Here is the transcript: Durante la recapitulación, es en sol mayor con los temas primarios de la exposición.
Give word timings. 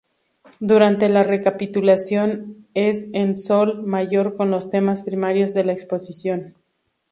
Durante 0.59 1.09
la 1.09 1.21
recapitulación, 1.21 2.65
es 2.73 3.05
en 3.13 3.37
sol 3.37 3.83
mayor 3.85 4.35
con 4.35 4.49
los 4.49 4.71
temas 4.71 5.03
primarios 5.03 5.53
de 5.53 5.63
la 5.63 5.73
exposición. 5.73 6.55